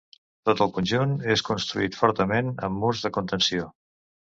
[0.49, 3.75] Tot el conjunt és construït fortament amb murs de contenció.